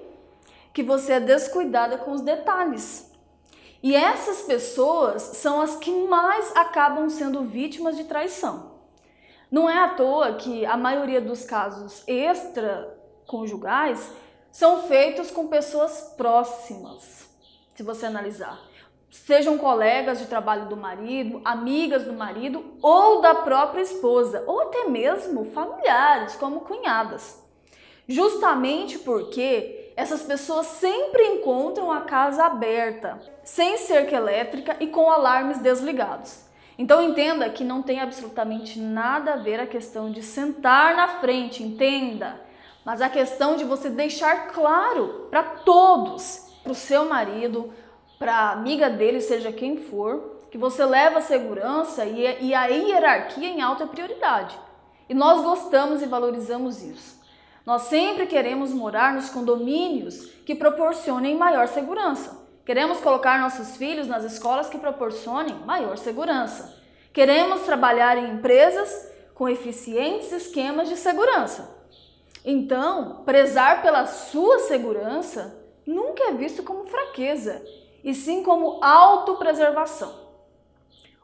que 0.70 0.82
você 0.82 1.14
é 1.14 1.20
descuidada 1.20 1.96
com 1.96 2.12
os 2.12 2.20
detalhes. 2.20 3.10
E 3.82 3.96
essas 3.96 4.42
pessoas 4.42 5.22
são 5.22 5.62
as 5.62 5.76
que 5.76 5.90
mais 5.90 6.54
acabam 6.54 7.08
sendo 7.08 7.44
vítimas 7.44 7.96
de 7.96 8.04
traição. 8.04 8.72
Não 9.50 9.68
é 9.68 9.82
à 9.82 9.94
toa 9.94 10.34
que 10.34 10.66
a 10.66 10.76
maioria 10.76 11.22
dos 11.22 11.46
casos 11.46 12.04
extraconjugais 12.06 14.12
são 14.52 14.82
feitos 14.82 15.30
com 15.30 15.48
pessoas 15.48 16.12
próximas, 16.18 17.30
se 17.74 17.82
você 17.82 18.04
analisar 18.04 18.69
sejam 19.10 19.58
colegas 19.58 20.18
de 20.18 20.26
trabalho 20.26 20.66
do 20.66 20.76
marido, 20.76 21.40
amigas 21.44 22.04
do 22.04 22.12
marido 22.12 22.64
ou 22.80 23.20
da 23.20 23.34
própria 23.34 23.82
esposa, 23.82 24.44
ou 24.46 24.62
até 24.62 24.88
mesmo 24.88 25.44
familiares, 25.46 26.36
como 26.36 26.60
cunhadas. 26.60 27.42
Justamente 28.08 28.98
porque 28.98 29.92
essas 29.96 30.22
pessoas 30.22 30.66
sempre 30.66 31.22
encontram 31.26 31.90
a 31.90 32.02
casa 32.02 32.44
aberta, 32.44 33.20
sem 33.44 33.76
cerca 33.76 34.16
elétrica 34.16 34.76
e 34.80 34.86
com 34.86 35.10
alarmes 35.10 35.58
desligados. 35.58 36.44
Então 36.78 37.02
entenda 37.02 37.50
que 37.50 37.62
não 37.62 37.82
tem 37.82 38.00
absolutamente 38.00 38.78
nada 38.78 39.34
a 39.34 39.36
ver 39.36 39.60
a 39.60 39.66
questão 39.66 40.10
de 40.10 40.22
sentar 40.22 40.96
na 40.96 41.08
frente, 41.20 41.62
entenda, 41.62 42.40
mas 42.84 43.02
a 43.02 43.08
questão 43.10 43.56
de 43.56 43.64
você 43.64 43.90
deixar 43.90 44.48
claro 44.48 45.26
para 45.30 45.42
todos, 45.42 46.48
para 46.62 46.72
o 46.72 46.74
seu 46.74 47.04
marido, 47.04 47.72
para 48.20 48.50
amiga 48.50 48.90
dele, 48.90 49.18
seja 49.22 49.50
quem 49.50 49.78
for, 49.78 50.42
que 50.50 50.58
você 50.58 50.84
leva 50.84 51.18
a 51.18 51.22
segurança 51.22 52.04
e, 52.04 52.48
e 52.48 52.54
a 52.54 52.66
hierarquia 52.66 53.48
em 53.48 53.62
alta 53.62 53.86
prioridade. 53.86 54.58
E 55.08 55.14
nós 55.14 55.42
gostamos 55.42 56.02
e 56.02 56.06
valorizamos 56.06 56.82
isso. 56.82 57.18
Nós 57.64 57.82
sempre 57.82 58.26
queremos 58.26 58.74
morar 58.74 59.14
nos 59.14 59.30
condomínios 59.30 60.26
que 60.44 60.54
proporcionem 60.54 61.34
maior 61.34 61.66
segurança. 61.66 62.46
Queremos 62.66 63.00
colocar 63.00 63.40
nossos 63.40 63.78
filhos 63.78 64.06
nas 64.06 64.22
escolas 64.22 64.68
que 64.68 64.76
proporcionem 64.76 65.54
maior 65.64 65.96
segurança. 65.96 66.78
Queremos 67.14 67.62
trabalhar 67.62 68.18
em 68.18 68.34
empresas 68.34 69.10
com 69.32 69.48
eficientes 69.48 70.30
esquemas 70.30 70.90
de 70.90 70.96
segurança. 70.96 71.74
Então, 72.44 73.22
prezar 73.24 73.80
pela 73.80 74.04
sua 74.06 74.58
segurança 74.58 75.58
nunca 75.86 76.24
é 76.24 76.32
visto 76.32 76.62
como 76.62 76.84
fraqueza 76.84 77.62
e 78.02 78.14
sim 78.14 78.42
como 78.42 78.82
autopreservação. 78.82 80.30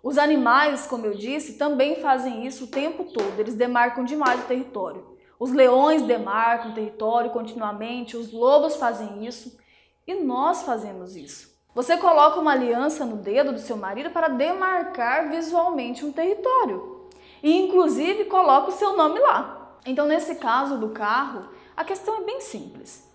Os 0.03 0.19
animais, 0.19 0.87
como 0.87 1.07
eu 1.07 1.15
disse, 1.15 1.59
também 1.59 1.97
fazem 1.97 2.47
isso 2.47 2.65
o 2.65 2.69
tempo 2.69 3.05
todo, 3.05 3.39
eles 3.41 3.55
demarcam 3.55 4.05
demais 4.05 4.41
o 4.41 4.47
território. 4.47 5.17
Os 5.39 5.53
leões 5.53 6.03
demarcam 6.03 6.71
o 6.71 6.75
território 6.75 7.31
continuamente, 7.31 8.17
os 8.17 8.33
lobos 8.33 8.77
fazem 8.77 9.27
isso 9.27 9.59
e 10.07 10.15
nós 10.15 10.63
fazemos 10.63 11.17
isso. 11.17 11.55
Você 11.75 11.97
coloca 11.99 12.41
uma 12.41 12.53
aliança 12.53 13.05
no 13.05 13.17
dedo 13.17 13.53
do 13.53 13.59
seu 13.59 13.77
marido 13.77 14.11
para 14.11 14.29
demarcar 14.29 15.29
visualmente 15.29 16.07
um 16.07 16.13
território 16.13 17.11
e, 17.43 17.55
inclusive, 17.55 18.25
coloca 18.25 18.69
o 18.71 18.73
seu 18.73 18.97
nome 18.97 19.21
lá. 19.21 19.77
Então, 19.85 20.07
nesse 20.07 20.37
caso 20.37 20.79
do 20.79 20.89
carro, 20.91 21.49
a 21.77 21.85
questão 21.85 22.17
é 22.17 22.21
bem 22.23 22.41
simples. 22.41 23.06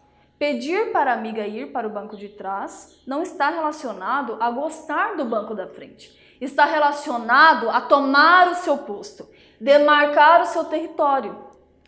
Pedir 0.41 0.91
para 0.91 1.11
a 1.11 1.13
amiga 1.13 1.45
ir 1.45 1.71
para 1.71 1.85
o 1.85 1.91
banco 1.91 2.17
de 2.17 2.27
trás 2.27 2.99
não 3.05 3.21
está 3.21 3.51
relacionado 3.51 4.37
a 4.39 4.49
gostar 4.49 5.15
do 5.15 5.23
banco 5.23 5.53
da 5.53 5.67
frente. 5.67 6.19
Está 6.41 6.65
relacionado 6.65 7.69
a 7.69 7.79
tomar 7.79 8.49
o 8.49 8.55
seu 8.55 8.79
posto, 8.79 9.29
demarcar 9.59 10.41
o 10.41 10.47
seu 10.47 10.63
território. 10.63 11.37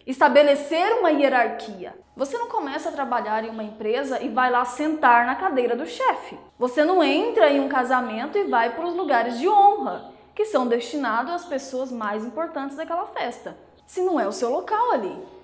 estabelecer 0.06 1.00
uma 1.00 1.10
hierarquia. 1.10 1.98
Você 2.16 2.38
não 2.38 2.48
começa 2.48 2.90
a 2.90 2.92
trabalhar 2.92 3.44
em 3.44 3.50
uma 3.50 3.64
empresa 3.64 4.22
e 4.22 4.30
vai 4.30 4.52
lá 4.52 4.64
sentar 4.66 5.26
na 5.26 5.34
cadeira 5.34 5.76
do 5.76 5.88
chefe. 5.88 6.38
Você 6.60 6.86
não 6.86 7.04
entra 7.04 7.50
em 7.50 7.60
um 7.60 7.68
casamento 7.68 8.38
e 8.38 8.44
vai 8.44 8.76
para 8.76 8.86
os 8.86 8.94
lugares 8.94 9.40
de 9.40 9.50
honra, 9.50 10.12
que 10.36 10.46
são 10.46 10.68
destinados 10.68 11.34
às 11.34 11.46
pessoas 11.46 11.92
mais 11.92 12.24
importantes 12.24 12.78
daquela 12.78 13.08
festa, 13.08 13.58
se 13.88 14.02
não 14.02 14.20
é 14.20 14.28
o 14.28 14.32
seu 14.32 14.52
local 14.52 14.92
ali. 14.92 15.43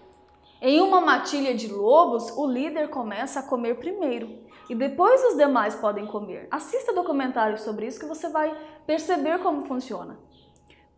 Em 0.62 0.82
uma 0.82 1.00
matilha 1.00 1.56
de 1.56 1.68
lobos, 1.68 2.30
o 2.38 2.46
líder 2.46 2.90
começa 2.90 3.40
a 3.40 3.44
comer 3.44 3.76
primeiro 3.76 4.40
e 4.70 4.76
depois 4.76 5.24
os 5.24 5.38
demais 5.38 5.76
podem 5.76 6.06
comer. 6.06 6.48
Assista 6.52 6.94
documentários 6.94 7.62
sobre 7.62 7.88
isso 7.88 8.00
que 8.00 8.06
você 8.06 8.28
vai 8.28 8.56
perceber 8.86 9.40
como 9.40 9.66
funciona. 9.66 10.20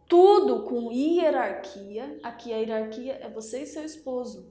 Tudo 0.08 0.64
com 0.64 0.92
hierarquia. 0.92 2.20
Aqui 2.24 2.52
a 2.52 2.58
hierarquia 2.58 3.20
é 3.22 3.30
você 3.30 3.62
e 3.62 3.68
seu 3.68 3.84
esposo. 3.86 4.50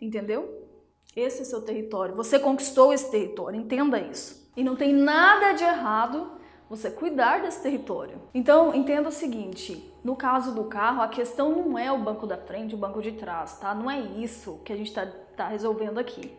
Entendeu? 0.00 0.68
Esse 1.16 1.42
é 1.42 1.44
seu 1.44 1.62
território. 1.62 2.14
Você 2.14 2.38
conquistou 2.38 2.92
esse 2.92 3.10
território, 3.10 3.58
entenda 3.58 3.98
isso. 3.98 4.50
E 4.56 4.62
não 4.62 4.76
tem 4.76 4.92
nada 4.92 5.52
de 5.52 5.64
errado 5.64 6.30
você 6.68 6.90
cuidar 6.90 7.42
desse 7.42 7.62
território. 7.62 8.20
Então, 8.32 8.74
entenda 8.74 9.08
o 9.08 9.12
seguinte: 9.12 9.92
no 10.02 10.16
caso 10.16 10.54
do 10.54 10.64
carro, 10.64 11.02
a 11.02 11.08
questão 11.08 11.50
não 11.50 11.78
é 11.78 11.90
o 11.92 11.98
banco 11.98 12.26
da 12.26 12.36
frente, 12.36 12.74
o 12.74 12.78
banco 12.78 13.02
de 13.02 13.12
trás, 13.12 13.58
tá? 13.58 13.74
Não 13.74 13.90
é 13.90 14.00
isso 14.00 14.60
que 14.64 14.72
a 14.72 14.76
gente 14.76 14.88
está 14.88 15.06
tá 15.36 15.48
resolvendo 15.48 15.98
aqui. 15.98 16.32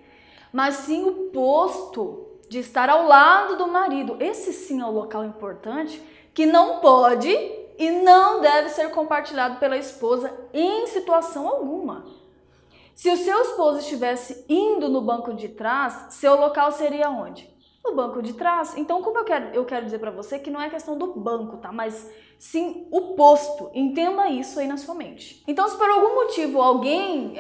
Mas 0.51 0.75
sim 0.75 1.03
o 1.03 1.29
posto 1.32 2.27
de 2.50 2.60
estar 2.60 2.89
ao 2.89 3.08
lado 3.08 3.58
do 3.58 3.67
marido. 3.67 4.17
Esse 4.20 4.53
sim 4.53 4.82
é 4.82 4.86
o 4.86 4.91
local 4.91 5.24
importante 5.25 6.01
que 6.34 6.46
não 6.46 6.79
pode 6.79 7.29
e 7.77 7.89
não 7.89 8.41
deve 8.41 8.70
ser 8.70 8.89
compartilhado 8.91 9.58
pela 9.58 9.77
esposa 9.77 10.34
em 10.53 10.88
situação 10.88 11.48
alguma. 11.48 12.05
Se 12.94 13.10
o 13.10 13.17
seu 13.17 13.41
esposo 13.41 13.79
estivesse 13.79 14.46
indo 14.48 14.88
no 14.88 15.01
banco 15.01 15.34
de 15.34 15.50
trás, 15.50 16.13
seu 16.13 16.39
local 16.39 16.72
seria 16.72 17.10
onde? 17.10 17.53
No 17.86 17.96
banco 17.96 18.22
de 18.22 18.34
trás. 18.34 18.75
Então, 18.77 19.01
como 19.01 19.20
eu 19.20 19.24
quero, 19.24 19.54
eu 19.54 19.63
quero 19.63 19.86
dizer 19.86 20.00
para 20.00 20.12
você 20.12 20.39
que 20.39 20.50
não 20.50 20.62
é 20.62 20.70
questão 20.70 20.98
do 20.98 21.13
banco, 21.13 21.58
tá? 21.58 21.72
Mas 21.72 22.10
sim 22.39 22.88
o 22.92 23.13
posto. 23.15 23.70
Entenda 23.74 24.27
isso 24.27 24.60
aí 24.60 24.68
na 24.68 24.77
sua 24.77 24.96
mente. 24.96 25.44
Então, 25.48 25.68
se 25.68 25.77
por 25.77 25.89
algum 25.89 26.15
motivo 26.15 26.62
alguém 26.62 27.36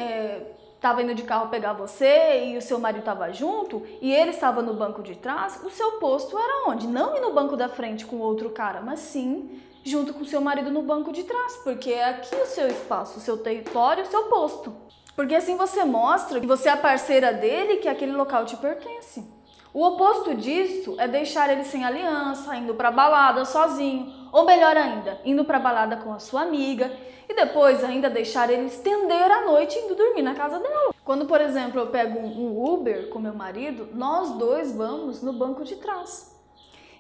estava 0.75 1.01
é, 1.01 1.03
indo 1.03 1.15
de 1.15 1.23
carro 1.23 1.49
pegar 1.49 1.73
você 1.73 2.45
e 2.45 2.57
o 2.57 2.61
seu 2.61 2.79
marido 2.79 2.99
estava 2.99 3.31
junto 3.33 3.81
e 3.99 4.13
ele 4.13 4.29
estava 4.29 4.61
no 4.61 4.75
banco 4.75 5.01
de 5.01 5.15
trás, 5.15 5.59
o 5.63 5.69
seu 5.69 5.93
posto 5.93 6.37
era 6.37 6.69
onde? 6.69 6.87
Não 6.87 7.15
ir 7.17 7.21
no 7.21 7.33
banco 7.33 7.57
da 7.57 7.67
frente 7.67 8.05
com 8.05 8.17
outro 8.17 8.51
cara, 8.51 8.81
mas 8.81 8.99
sim 8.99 9.61
junto 9.83 10.13
com 10.13 10.21
o 10.21 10.25
seu 10.25 10.41
marido 10.41 10.71
no 10.71 10.81
banco 10.81 11.11
de 11.11 11.23
trás, 11.23 11.57
porque 11.63 11.91
é 11.91 12.05
aqui 12.05 12.35
o 12.35 12.45
seu 12.47 12.67
espaço, 12.67 13.19
o 13.19 13.21
seu 13.21 13.37
território, 13.37 14.03
o 14.03 14.07
seu 14.07 14.23
posto. 14.23 14.75
Porque 15.15 15.35
assim 15.35 15.55
você 15.55 15.85
mostra 15.85 16.39
que 16.41 16.47
você 16.47 16.67
é 16.67 16.71
a 16.71 16.77
parceira 16.77 17.31
dele, 17.31 17.77
que 17.77 17.87
aquele 17.87 18.11
local 18.11 18.45
te 18.45 18.57
pertence. 18.57 19.34
O 19.75 19.85
oposto 19.85 20.33
disso 20.33 20.95
é 20.97 21.05
deixar 21.05 21.51
ele 21.51 21.65
sem 21.65 21.83
aliança, 21.83 22.55
indo 22.55 22.75
para 22.75 22.89
balada 22.91 23.43
sozinho, 23.43 24.09
ou 24.31 24.45
melhor 24.45 24.77
ainda, 24.77 25.19
indo 25.25 25.43
para 25.43 25.59
balada 25.59 25.97
com 25.97 26.13
a 26.13 26.19
sua 26.19 26.43
amiga 26.43 26.89
e 27.27 27.33
depois 27.33 27.83
ainda 27.83 28.09
deixar 28.09 28.49
ele 28.49 28.67
estender 28.67 29.29
a 29.29 29.43
noite 29.43 29.77
indo 29.77 29.93
dormir 29.93 30.21
na 30.21 30.33
casa 30.33 30.59
dela. 30.59 30.93
Quando, 31.03 31.25
por 31.25 31.41
exemplo, 31.41 31.77
eu 31.77 31.87
pego 31.87 32.17
um 32.17 32.73
Uber 32.73 33.09
com 33.09 33.19
meu 33.19 33.33
marido, 33.33 33.89
nós 33.93 34.31
dois 34.37 34.73
vamos 34.73 35.21
no 35.21 35.33
banco 35.33 35.65
de 35.65 35.75
trás. 35.75 36.33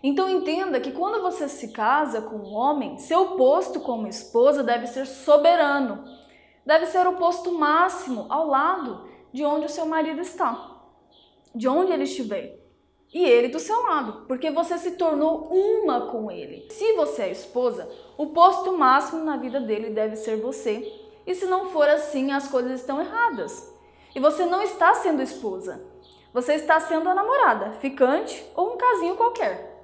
Então 0.03 0.29
entenda 0.29 0.77
que 0.81 0.91
quando 0.91 1.21
você 1.21 1.47
se 1.47 1.71
casa 1.71 2.23
com 2.23 2.35
um 2.35 2.53
homem, 2.53 2.97
seu 2.97 3.37
posto 3.37 3.79
como 3.79 4.05
esposa 4.05 4.61
deve 4.61 4.85
ser 4.87 5.07
soberano. 5.07 6.03
Deve 6.65 6.87
ser 6.87 7.07
o 7.07 7.15
posto 7.15 7.53
máximo 7.53 8.25
ao 8.27 8.45
lado 8.45 9.07
de 9.31 9.45
onde 9.45 9.65
o 9.65 9.69
seu 9.69 9.85
marido 9.85 10.19
está, 10.19 10.75
de 11.55 11.69
onde 11.69 11.93
ele 11.93 12.03
estiver. 12.03 12.64
E 13.15 13.23
ele 13.23 13.47
do 13.47 13.59
seu 13.59 13.81
lado, 13.81 14.25
porque 14.27 14.51
você 14.51 14.77
se 14.77 14.91
tornou 14.97 15.47
uma 15.49 16.07
com 16.07 16.29
ele. 16.29 16.67
Se 16.69 16.91
você 16.95 17.21
é 17.21 17.31
esposa, 17.31 17.89
o 18.17 18.27
posto 18.27 18.77
máximo 18.77 19.23
na 19.23 19.37
vida 19.37 19.61
dele 19.61 19.91
deve 19.91 20.17
ser 20.17 20.35
você. 20.35 20.85
E 21.25 21.33
se 21.33 21.45
não 21.45 21.69
for 21.69 21.87
assim, 21.87 22.33
as 22.33 22.49
coisas 22.49 22.81
estão 22.81 22.99
erradas. 22.99 23.73
E 24.13 24.19
você 24.19 24.45
não 24.45 24.61
está 24.61 24.95
sendo 24.95 25.21
esposa. 25.21 25.81
Você 26.33 26.55
está 26.55 26.77
sendo 26.81 27.07
a 27.07 27.15
namorada, 27.15 27.71
ficante 27.79 28.45
ou 28.53 28.73
um 28.73 28.77
casinho 28.77 29.15
qualquer. 29.15 29.81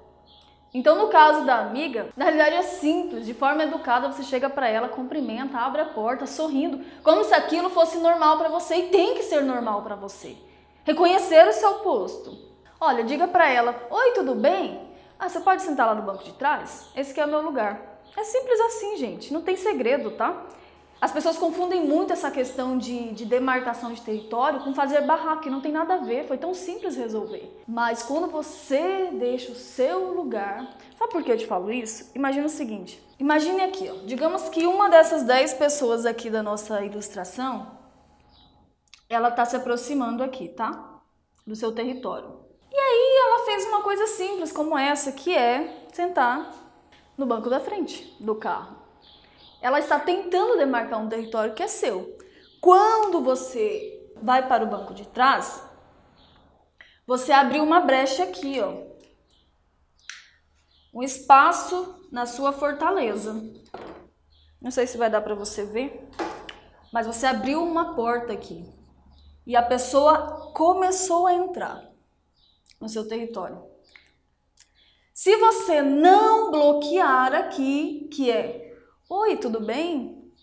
Então, 0.73 0.97
no 0.97 1.07
caso 1.07 1.45
da 1.45 1.59
amiga, 1.59 2.09
na 2.17 2.25
realidade 2.25 2.55
é 2.55 2.63
simples, 2.63 3.25
de 3.25 3.33
forma 3.33 3.63
educada 3.63 4.11
você 4.11 4.23
chega 4.23 4.49
para 4.49 4.67
ela, 4.67 4.89
cumprimenta, 4.89 5.57
abre 5.57 5.79
a 5.79 5.85
porta, 5.85 6.25
sorrindo, 6.27 6.83
como 7.01 7.23
se 7.23 7.33
aquilo 7.33 7.69
fosse 7.69 7.97
normal 7.97 8.37
para 8.37 8.49
você 8.49 8.75
e 8.75 8.89
tem 8.89 9.15
que 9.15 9.23
ser 9.23 9.41
normal 9.41 9.83
para 9.83 9.95
você. 9.95 10.35
Reconhecer 10.83 11.47
o 11.47 11.53
seu 11.53 11.75
posto. 11.75 12.50
Olha, 12.83 13.03
diga 13.03 13.27
para 13.27 13.47
ela: 13.47 13.87
"Oi, 13.91 14.11
tudo 14.13 14.33
bem? 14.33 14.89
Ah, 15.19 15.29
você 15.29 15.39
pode 15.39 15.61
sentar 15.61 15.85
lá 15.85 15.93
no 15.93 16.01
banco 16.01 16.23
de 16.23 16.33
trás? 16.33 16.89
Esse 16.95 17.17
é 17.19 17.23
o 17.23 17.29
meu 17.29 17.43
lugar." 17.43 17.79
É 18.17 18.23
simples 18.23 18.59
assim, 18.59 18.97
gente, 18.97 19.31
não 19.31 19.43
tem 19.43 19.55
segredo, 19.55 20.09
tá? 20.09 20.47
As 20.99 21.11
pessoas 21.11 21.37
confundem 21.37 21.85
muito 21.85 22.11
essa 22.11 22.31
questão 22.31 22.79
de, 22.79 23.11
de, 23.11 23.25
demarcação 23.25 23.93
de 23.93 24.01
território 24.01 24.61
com 24.61 24.73
fazer 24.73 25.01
barraco, 25.01 25.43
que 25.43 25.49
não 25.49 25.61
tem 25.61 25.71
nada 25.71 25.95
a 25.95 25.97
ver, 25.97 26.27
foi 26.27 26.37
tão 26.37 26.53
simples 26.55 26.95
resolver. 26.95 27.63
Mas 27.67 28.01
quando 28.01 28.27
você 28.27 29.09
deixa 29.13 29.51
o 29.51 29.55
seu 29.55 30.13
lugar. 30.13 30.75
Sabe 30.97 31.11
por 31.11 31.23
que 31.23 31.31
eu 31.31 31.37
te 31.37 31.45
falo 31.45 31.71
isso? 31.71 32.11
Imagina 32.15 32.47
o 32.47 32.49
seguinte: 32.49 32.99
imagine 33.19 33.61
aqui, 33.61 33.91
ó, 33.91 34.05
digamos 34.07 34.49
que 34.49 34.65
uma 34.65 34.89
dessas 34.89 35.21
10 35.21 35.53
pessoas 35.53 36.03
aqui 36.03 36.31
da 36.31 36.41
nossa 36.41 36.83
ilustração 36.83 37.79
ela 39.07 39.29
está 39.29 39.45
se 39.45 39.55
aproximando 39.55 40.23
aqui, 40.23 40.47
tá? 40.47 40.99
Do 41.45 41.55
seu 41.55 41.71
território. 41.71 42.40
Aí 42.91 43.17
ela 43.25 43.45
fez 43.45 43.65
uma 43.65 43.81
coisa 43.81 44.07
simples 44.07 44.51
como 44.51 44.77
essa, 44.77 45.11
que 45.11 45.35
é 45.35 45.87
sentar 45.93 46.53
no 47.17 47.25
banco 47.25 47.49
da 47.49 47.59
frente 47.59 48.15
do 48.19 48.35
carro 48.35 48.81
ela 49.61 49.79
está 49.79 49.99
tentando 49.99 50.57
demarcar 50.57 50.99
um 50.99 51.07
território 51.07 51.53
que 51.53 51.61
é 51.61 51.67
seu. 51.67 52.17
Quando 52.59 53.21
você 53.21 54.11
vai 54.21 54.47
para 54.47 54.63
o 54.63 54.67
banco 54.67 54.93
de 54.93 55.07
trás, 55.07 55.63
você 57.05 57.31
abriu 57.31 57.63
uma 57.63 57.79
brecha 57.79 58.23
aqui, 58.23 58.59
ó. 58.59 58.89
Um 60.93 61.03
espaço 61.03 62.07
na 62.11 62.25
sua 62.25 62.51
fortaleza. 62.51 63.33
Não 64.59 64.71
sei 64.71 64.87
se 64.87 64.97
vai 64.97 65.09
dar 65.09 65.21
para 65.21 65.35
você 65.35 65.63
ver, 65.63 66.09
mas 66.91 67.07
você 67.07 67.25
abriu 67.25 67.63
uma 67.63 67.95
porta 67.95 68.33
aqui. 68.33 68.65
E 69.45 69.55
a 69.55 69.63
pessoa 69.63 70.51
começou 70.53 71.27
a 71.27 71.33
entrar 71.33 71.90
no 72.81 72.89
seu 72.89 73.07
território. 73.07 73.63
Se 75.13 75.37
você 75.37 75.81
não 75.81 76.51
bloquear 76.51 77.33
aqui, 77.33 78.09
que 78.11 78.29
é 78.29 78.71
Oi, 79.13 79.35
tudo 79.35 79.59
bem? 79.59 80.33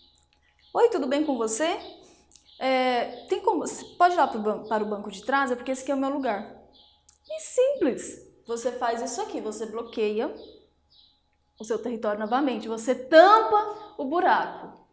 Oi, 0.71 0.89
tudo 0.89 1.07
bem 1.07 1.25
com 1.25 1.35
você? 1.35 1.75
É, 2.59 3.25
tem 3.25 3.41
como, 3.41 3.63
pode 3.97 4.13
ir 4.13 4.17
lá 4.17 4.27
para 4.27 4.83
o 4.83 4.87
banco 4.87 5.09
de 5.09 5.23
trás? 5.23 5.51
É 5.51 5.55
porque 5.55 5.71
esse 5.71 5.81
aqui 5.81 5.91
é 5.91 5.95
o 5.95 5.97
meu 5.97 6.11
lugar. 6.11 6.55
E 7.27 7.39
simples. 7.41 8.29
Você 8.45 8.71
faz 8.73 9.01
isso 9.01 9.19
aqui, 9.23 9.41
você 9.41 9.65
bloqueia 9.65 10.31
o 11.59 11.63
seu 11.63 11.79
território 11.81 12.19
novamente. 12.19 12.67
Você 12.67 12.93
tampa 12.93 13.95
o 13.97 14.05
buraco. 14.05 14.85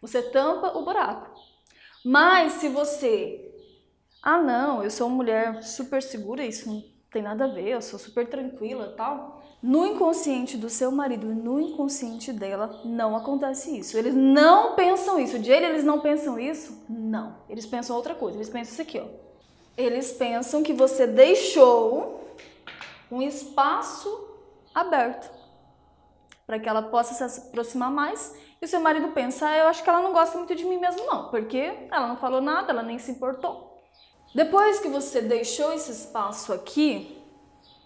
Você 0.00 0.20
tampa 0.20 0.76
o 0.76 0.84
buraco. 0.84 1.32
Mas 2.04 2.54
se 2.54 2.68
você. 2.68 3.49
Ah, 4.22 4.38
não, 4.38 4.82
eu 4.82 4.90
sou 4.90 5.06
uma 5.06 5.16
mulher 5.16 5.62
super 5.62 6.02
segura, 6.02 6.44
isso 6.44 6.68
não 6.68 6.84
tem 7.10 7.22
nada 7.22 7.44
a 7.44 7.48
ver, 7.48 7.68
eu 7.68 7.82
sou 7.82 7.98
super 7.98 8.28
tranquila 8.28 8.94
tal. 8.96 9.42
No 9.62 9.84
inconsciente 9.84 10.56
do 10.56 10.70
seu 10.70 10.90
marido 10.90 11.30
e 11.30 11.34
no 11.34 11.60
inconsciente 11.60 12.32
dela 12.32 12.80
não 12.84 13.14
acontece 13.14 13.78
isso. 13.78 13.96
Eles 13.98 14.14
não 14.14 14.74
pensam 14.74 15.18
isso. 15.18 15.38
De 15.38 15.50
ele 15.50 15.66
eles 15.66 15.84
não 15.84 16.00
pensam 16.00 16.38
isso? 16.38 16.82
Não. 16.88 17.36
Eles 17.46 17.66
pensam 17.66 17.94
outra 17.94 18.14
coisa. 18.14 18.38
Eles 18.38 18.48
pensam 18.48 18.72
isso 18.72 18.82
aqui, 18.82 18.98
ó. 18.98 19.06
Eles 19.76 20.12
pensam 20.12 20.62
que 20.62 20.72
você 20.72 21.06
deixou 21.06 22.24
um 23.10 23.20
espaço 23.20 24.28
aberto 24.74 25.30
para 26.46 26.58
que 26.58 26.68
ela 26.68 26.82
possa 26.82 27.28
se 27.28 27.40
aproximar 27.40 27.90
mais. 27.90 28.34
E 28.62 28.64
o 28.64 28.68
seu 28.68 28.80
marido 28.80 29.08
pensa: 29.08 29.46
ah, 29.46 29.58
eu 29.58 29.66
acho 29.68 29.82
que 29.82 29.90
ela 29.90 30.00
não 30.00 30.12
gosta 30.12 30.38
muito 30.38 30.54
de 30.54 30.64
mim 30.64 30.78
mesmo, 30.78 31.04
não, 31.04 31.28
porque 31.28 31.86
ela 31.90 32.08
não 32.08 32.16
falou 32.16 32.40
nada, 32.40 32.72
ela 32.72 32.82
nem 32.82 32.98
se 32.98 33.10
importou. 33.10 33.69
Depois 34.34 34.78
que 34.78 34.88
você 34.88 35.20
deixou 35.20 35.72
esse 35.72 35.90
espaço 35.90 36.52
aqui, 36.52 37.20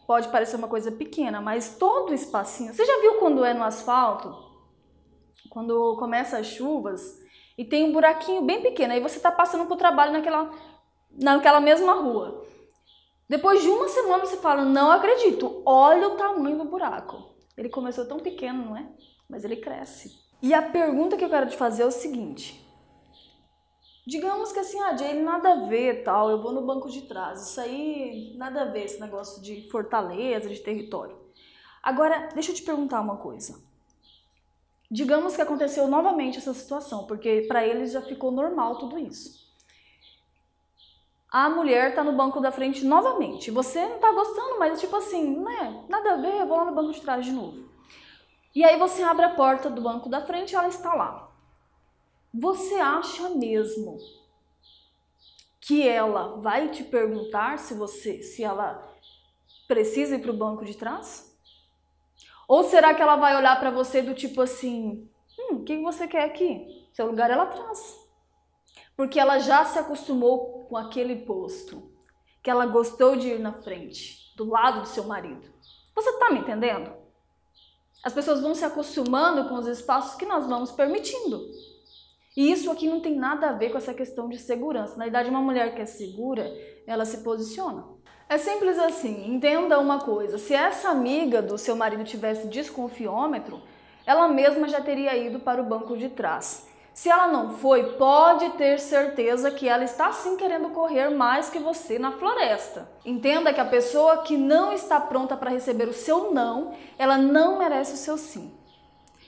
pode 0.07 0.29
parecer 0.29 0.57
uma 0.57 0.69
coisa 0.69 0.93
pequena, 0.93 1.41
mas 1.41 1.77
todo 1.77 2.11
o 2.11 2.15
espacinho. 2.15 2.75
Você 2.75 2.85
já 2.85 3.01
viu 3.01 3.15
quando 3.15 3.45
é 3.45 3.55
no 3.55 3.65
asfalto? 3.65 4.35
Quando 5.49 5.97
começa 5.97 6.39
as 6.39 6.47
chuvas 6.47 7.19
e 7.57 7.65
tem 7.65 7.85
um 7.85 7.93
buraquinho 7.93 8.43
bem 8.43 8.61
pequeno, 8.61 8.93
aí 8.93 9.01
você 9.01 9.17
está 9.17 9.31
passando 9.31 9.67
para 9.67 9.75
o 9.75 9.79
trabalho 9.79 10.13
naquela, 10.13 10.51
naquela 11.11 11.61
mesma 11.61 11.95
rua. 11.95 12.45
Depois 13.29 13.63
de 13.63 13.69
uma 13.69 13.89
semana 13.89 14.27
você 14.27 14.37
fala: 14.37 14.65
Não 14.65 14.91
acredito, 14.91 15.63
olha 15.65 16.09
o 16.09 16.17
tamanho 16.17 16.59
do 16.59 16.65
buraco. 16.65 17.35
Ele 17.57 17.69
começou 17.69 18.05
tão 18.05 18.19
pequeno, 18.19 18.67
não 18.67 18.77
é? 18.77 18.87
Mas 19.29 19.45
ele 19.45 19.57
cresce. 19.57 20.13
E 20.43 20.53
a 20.53 20.61
pergunta 20.61 21.17
que 21.17 21.25
eu 21.25 21.31
quero 21.31 21.49
te 21.49 21.57
fazer 21.57 21.85
é 21.85 21.87
o 21.87 21.91
seguinte: 21.91 22.64
Digamos 24.07 24.53
que 24.53 24.59
assim, 24.59 24.79
ah, 24.81 24.95
Jay, 24.97 25.23
nada 25.23 25.53
a 25.53 25.67
ver, 25.67 26.05
tal, 26.05 26.29
eu 26.31 26.43
vou 26.43 26.53
no 26.53 26.61
banco 26.61 26.91
de 26.91 27.03
trás. 27.03 27.49
Isso 27.49 27.61
aí, 27.61 28.35
nada 28.37 28.63
a 28.63 28.65
ver, 28.67 28.85
esse 28.85 29.01
negócio 29.01 29.43
de 29.43 29.69
fortaleza, 29.71 30.49
de 30.49 30.61
território. 30.61 31.17
Agora, 31.83 32.29
deixa 32.35 32.51
eu 32.51 32.55
te 32.55 32.63
perguntar 32.63 33.01
uma 33.01 33.17
coisa. 33.17 33.63
Digamos 34.91 35.35
que 35.35 35.43
aconteceu 35.43 35.89
novamente 35.89 36.39
essa 36.39 36.53
situação, 36.53 37.07
porque 37.07 37.47
para 37.49 37.67
eles 37.67 37.93
já 37.93 38.03
ficou 38.03 38.31
normal 38.31 38.79
tudo 38.79 38.99
isso. 38.99 39.43
A 41.31 41.49
mulher 41.49 41.95
tá 41.95 42.05
no 42.05 42.13
banco 42.13 42.41
da 42.41 42.53
frente 42.53 42.85
novamente. 42.85 43.51
Você 43.51 43.85
não 43.87 43.99
tá 43.99 44.13
gostando, 44.13 44.59
mas 44.59 44.81
tipo 44.81 44.95
assim, 44.95 45.41
né? 45.41 45.85
Nada 45.89 46.13
a 46.13 46.17
ver, 46.17 46.41
eu 46.41 46.47
vou 46.47 46.59
lá 46.59 46.67
no 46.67 46.75
banco 46.75 46.93
de 46.93 47.01
trás 47.01 47.25
de 47.25 47.33
novo. 47.33 47.69
E 48.55 48.63
aí 48.63 48.79
você 48.79 49.03
abre 49.03 49.25
a 49.25 49.35
porta 49.35 49.69
do 49.69 49.83
banco 49.83 50.09
da 50.09 50.21
frente 50.21 50.53
e 50.53 50.55
ela 50.55 50.69
está 50.69 50.95
lá. 50.95 51.24
Você 52.37 52.75
acha 52.75 53.29
mesmo 53.29 53.97
que 55.61 55.87
ela 55.87 56.41
vai 56.41 56.69
te 56.69 56.83
perguntar 56.83 57.61
se 57.61 57.75
você, 57.75 58.25
se 58.25 58.43
ela 58.43 58.93
precisa 59.69 60.17
ir 60.17 60.21
para 60.21 60.33
o 60.33 60.37
banco 60.37 60.65
de 60.65 60.77
trás? 60.77 61.33
Ou 62.49 62.65
será 62.65 62.93
que 62.93 63.01
ela 63.01 63.15
vai 63.15 63.37
olhar 63.37 63.59
para 63.61 63.71
você 63.71 64.03
do 64.03 64.15
tipo 64.15 64.41
assim, 64.43 65.09
hum, 65.39 65.55
o 65.59 65.63
que 65.63 65.81
você 65.81 66.09
quer 66.09 66.25
aqui? 66.25 66.89
Seu 66.93 67.07
lugar 67.07 67.31
é 67.31 67.37
lá 67.37 67.45
atrás. 67.45 68.05
Porque 68.97 69.21
ela 69.21 69.39
já 69.39 69.65
se 69.65 69.79
acostumou 69.79 70.65
com 70.65 70.77
aquele 70.77 71.25
posto, 71.25 71.89
que 72.43 72.51
ela 72.51 72.67
gostou 72.67 73.15
de 73.15 73.29
ir 73.29 73.39
na 73.39 73.53
frente, 73.53 74.35
do 74.37 74.51
lado 74.51 74.81
do 74.81 74.89
seu 74.89 75.05
marido. 75.05 75.55
Você 75.95 76.11
está 76.11 76.31
me 76.31 76.41
entendendo? 76.41 76.93
As 78.03 78.13
pessoas 78.13 78.41
vão 78.41 78.57
se 78.57 78.65
acostumando 78.65 79.49
com 79.49 79.55
os 79.55 79.69
espaços 79.69 80.17
que 80.17 80.27
nós 80.27 80.45
vamos 80.49 80.73
permitindo. 80.73 81.41
E 82.37 82.51
isso 82.51 82.71
aqui 82.71 82.89
não 82.89 83.01
tem 83.01 83.15
nada 83.15 83.49
a 83.49 83.53
ver 83.53 83.71
com 83.71 83.79
essa 83.79 83.95
questão 83.95 84.29
de 84.29 84.39
segurança. 84.39 84.97
Na 84.97 85.05
verdade, 85.05 85.31
uma 85.31 85.41
mulher 85.41 85.75
que 85.75 85.83
é 85.83 85.87
segura, 85.87 86.53
ela 86.87 87.05
se 87.05 87.19
posiciona. 87.19 87.85
É 88.29 88.39
simples 88.39 88.79
assim, 88.79 89.31
entenda 89.33 89.79
uma 89.79 90.01
coisa, 90.01 90.39
se 90.39 90.55
essa 90.55 90.89
amiga 90.89 91.43
do 91.43 91.59
seu 91.59 91.77
marido 91.77 92.03
tivesse 92.05 92.49
desconfiômetro, 92.49 93.63
ela 94.07 94.29
mesma 94.29 94.67
já 94.69 94.81
teria 94.81 95.17
ido 95.17 95.41
para 95.41 95.63
o 95.63 95.67
banco 95.67 95.97
de 95.97 96.09
trás. 96.09 96.67
Se 96.95 97.09
ela 97.09 97.27
não 97.27 97.51
foi, 97.59 97.95
pode 97.95 98.51
ter 98.51 98.79
certeza 98.79 99.51
que 99.51 99.69
ela 99.69 99.85
está 99.85 100.13
sim 100.13 100.37
querendo 100.37 100.71
correr 100.71 101.11
mais 101.11 101.51
que 101.51 101.59
você 101.59 101.99
na 101.99 102.13
floresta. 102.13 102.89
Entenda 103.05 103.53
que 103.53 103.61
a 103.61 103.65
pessoa 103.65 104.19
que 104.19 104.37
não 104.37 104.73
está 104.73 105.01
pronta 105.01 105.37
para 105.37 105.51
receber 105.51 105.89
o 105.89 105.93
seu 105.93 106.33
não, 106.33 106.73
ela 106.97 107.19
não 107.19 107.59
merece 107.59 107.95
o 107.95 107.97
seu 107.97 108.17
sim. 108.17 108.53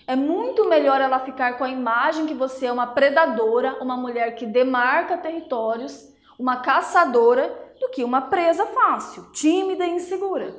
É 0.07 0.15
muito 0.15 0.69
melhor 0.69 1.01
ela 1.01 1.19
ficar 1.19 1.59
com 1.59 1.65
a 1.65 1.69
imagem 1.69 2.27
que 2.27 2.35
você 2.35 2.67
é 2.67 2.73
uma 2.73 2.87
predadora, 2.87 3.83
uma 3.83 3.97
mulher 3.97 4.37
que 4.37 4.47
demarca 4.47 5.19
territórios, 5.19 6.15
uma 6.39 6.59
caçadora, 6.59 7.67
do 7.81 7.89
que 7.91 8.05
uma 8.05 8.23
presa 8.23 8.65
fácil, 8.67 9.31
tímida 9.33 9.85
e 9.85 9.91
insegura. 9.91 10.55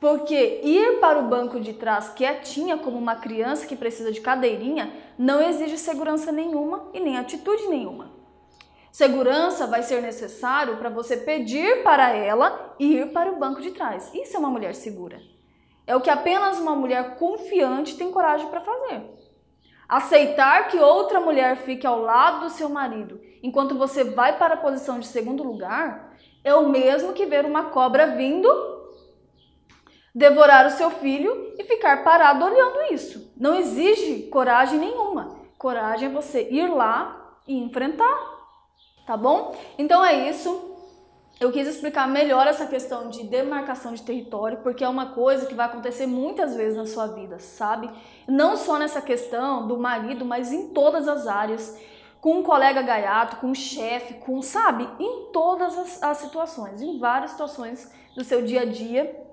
Porque 0.00 0.60
ir 0.62 1.00
para 1.00 1.18
o 1.18 1.28
banco 1.28 1.58
de 1.58 1.72
trás 1.72 2.10
quietinha 2.10 2.78
como 2.78 2.96
uma 2.96 3.16
criança 3.16 3.66
que 3.66 3.74
precisa 3.74 4.12
de 4.12 4.20
cadeirinha 4.20 4.92
não 5.18 5.42
exige 5.42 5.76
segurança 5.76 6.30
nenhuma 6.30 6.88
e 6.94 7.00
nem 7.00 7.18
atitude 7.18 7.66
nenhuma. 7.66 8.12
Segurança 8.92 9.66
vai 9.66 9.82
ser 9.82 10.00
necessário 10.00 10.76
para 10.76 10.88
você 10.88 11.16
pedir 11.16 11.82
para 11.82 12.10
ela 12.10 12.74
ir 12.78 13.12
para 13.12 13.32
o 13.32 13.38
banco 13.38 13.60
de 13.60 13.72
trás. 13.72 14.10
Isso 14.14 14.36
é 14.36 14.38
uma 14.38 14.50
mulher 14.50 14.74
segura. 14.74 15.20
É 15.88 15.96
o 15.96 16.02
que 16.02 16.10
apenas 16.10 16.58
uma 16.58 16.76
mulher 16.76 17.16
confiante 17.16 17.96
tem 17.96 18.12
coragem 18.12 18.46
para 18.48 18.60
fazer. 18.60 19.02
Aceitar 19.88 20.68
que 20.68 20.78
outra 20.78 21.18
mulher 21.18 21.56
fique 21.56 21.86
ao 21.86 22.02
lado 22.02 22.40
do 22.40 22.50
seu 22.50 22.68
marido 22.68 23.18
enquanto 23.42 23.74
você 23.74 24.04
vai 24.04 24.36
para 24.36 24.52
a 24.52 24.58
posição 24.58 24.98
de 25.00 25.06
segundo 25.06 25.42
lugar 25.42 26.14
é 26.44 26.54
o 26.54 26.68
mesmo 26.68 27.14
que 27.14 27.24
ver 27.24 27.46
uma 27.46 27.70
cobra 27.70 28.08
vindo 28.08 28.48
devorar 30.14 30.66
o 30.66 30.70
seu 30.70 30.90
filho 30.90 31.54
e 31.58 31.64
ficar 31.64 32.04
parado 32.04 32.44
olhando 32.44 32.92
isso. 32.92 33.32
Não 33.34 33.54
exige 33.54 34.24
coragem 34.24 34.78
nenhuma. 34.78 35.38
Coragem 35.56 36.10
é 36.10 36.12
você 36.12 36.50
ir 36.50 36.68
lá 36.68 37.38
e 37.46 37.56
enfrentar. 37.56 38.14
Tá 39.06 39.16
bom? 39.16 39.56
Então 39.78 40.04
é 40.04 40.28
isso. 40.28 40.77
Eu 41.40 41.52
quis 41.52 41.68
explicar 41.68 42.08
melhor 42.08 42.48
essa 42.48 42.66
questão 42.66 43.08
de 43.08 43.22
demarcação 43.22 43.94
de 43.94 44.02
território, 44.02 44.58
porque 44.58 44.82
é 44.82 44.88
uma 44.88 45.12
coisa 45.12 45.46
que 45.46 45.54
vai 45.54 45.66
acontecer 45.66 46.04
muitas 46.04 46.56
vezes 46.56 46.76
na 46.76 46.84
sua 46.84 47.06
vida, 47.06 47.38
sabe? 47.38 47.88
Não 48.26 48.56
só 48.56 48.76
nessa 48.76 49.00
questão 49.00 49.68
do 49.68 49.78
marido, 49.78 50.24
mas 50.24 50.52
em 50.52 50.70
todas 50.70 51.06
as 51.06 51.28
áreas, 51.28 51.80
com 52.20 52.40
um 52.40 52.42
colega 52.42 52.82
gaiato, 52.82 53.36
com 53.36 53.48
um 53.48 53.54
chefe, 53.54 54.14
com, 54.14 54.42
sabe? 54.42 54.88
Em 54.98 55.30
todas 55.32 55.78
as, 55.78 56.02
as 56.02 56.16
situações, 56.18 56.82
em 56.82 56.98
várias 56.98 57.30
situações 57.30 57.88
do 58.16 58.24
seu 58.24 58.42
dia 58.42 58.62
a 58.62 58.64
dia. 58.64 59.24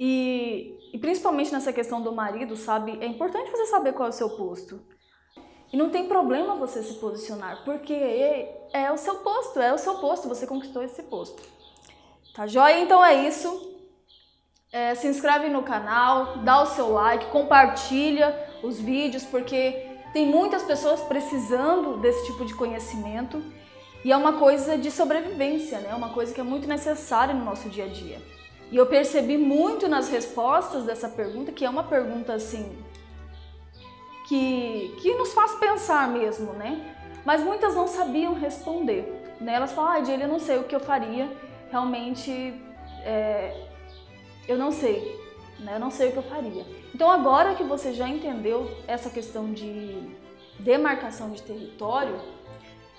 E, 0.00 0.74
e 0.94 0.98
principalmente 0.98 1.52
nessa 1.52 1.72
questão 1.72 2.00
do 2.00 2.12
marido, 2.12 2.56
sabe? 2.56 2.96
É 3.02 3.06
importante 3.06 3.50
você 3.50 3.66
saber 3.66 3.92
qual 3.92 4.06
é 4.06 4.10
o 4.10 4.14
seu 4.14 4.30
posto. 4.30 4.80
E 5.72 5.76
não 5.76 5.90
tem 5.90 6.06
problema 6.08 6.54
você 6.54 6.82
se 6.82 6.94
posicionar, 6.94 7.62
porque 7.64 7.94
é 8.72 8.90
o 8.90 8.96
seu 8.96 9.16
posto, 9.16 9.60
é 9.60 9.72
o 9.72 9.78
seu 9.78 9.96
posto, 9.96 10.28
você 10.28 10.46
conquistou 10.46 10.82
esse 10.82 11.02
posto. 11.02 11.42
Tá 12.34 12.46
joia? 12.46 12.80
Então 12.80 13.04
é 13.04 13.26
isso. 13.26 13.76
É, 14.72 14.94
se 14.94 15.06
inscreve 15.06 15.48
no 15.48 15.62
canal, 15.62 16.38
dá 16.38 16.62
o 16.62 16.66
seu 16.66 16.92
like, 16.92 17.26
compartilha 17.26 18.34
os 18.62 18.78
vídeos, 18.78 19.24
porque 19.24 19.86
tem 20.12 20.26
muitas 20.26 20.62
pessoas 20.62 21.00
precisando 21.02 21.98
desse 21.98 22.26
tipo 22.26 22.44
de 22.44 22.54
conhecimento 22.54 23.42
e 24.04 24.12
é 24.12 24.16
uma 24.16 24.34
coisa 24.34 24.78
de 24.78 24.90
sobrevivência, 24.90 25.80
né? 25.80 25.88
É 25.90 25.94
uma 25.94 26.10
coisa 26.10 26.32
que 26.32 26.40
é 26.40 26.44
muito 26.44 26.68
necessária 26.68 27.34
no 27.34 27.44
nosso 27.44 27.68
dia 27.68 27.84
a 27.84 27.88
dia. 27.88 28.22
E 28.70 28.76
eu 28.76 28.86
percebi 28.86 29.36
muito 29.36 29.88
nas 29.88 30.08
respostas 30.08 30.84
dessa 30.84 31.08
pergunta, 31.08 31.52
que 31.52 31.64
é 31.64 31.70
uma 31.70 31.84
pergunta 31.84 32.34
assim 32.34 32.76
que, 34.28 34.94
que 35.00 35.14
nos 35.14 35.32
faz 35.32 35.54
pensar 35.54 36.06
mesmo, 36.08 36.52
né? 36.52 36.94
Mas 37.24 37.42
muitas 37.42 37.74
não 37.74 37.88
sabiam 37.88 38.34
responder. 38.34 39.36
Né? 39.40 39.54
Elas 39.54 39.72
falam, 39.72 39.92
ah, 39.92 40.00
eu 40.00 40.28
não 40.28 40.38
sei 40.38 40.58
o 40.58 40.64
que 40.64 40.74
eu 40.74 40.80
faria, 40.80 41.30
realmente 41.70 42.54
é, 43.04 43.68
eu 44.46 44.58
não 44.58 44.70
sei, 44.70 45.18
né? 45.60 45.76
eu 45.76 45.80
não 45.80 45.90
sei 45.90 46.08
o 46.08 46.12
que 46.12 46.18
eu 46.18 46.22
faria. 46.22 46.66
Então 46.94 47.10
agora 47.10 47.54
que 47.54 47.62
você 47.62 47.92
já 47.92 48.08
entendeu 48.08 48.70
essa 48.86 49.08
questão 49.08 49.52
de 49.52 49.96
demarcação 50.58 51.30
de 51.30 51.42
território, 51.42 52.20